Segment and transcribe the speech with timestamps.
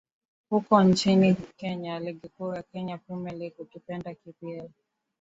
[0.49, 4.69] huko nchini kenya ligi kuu ya kenya premier league ukipenda kpl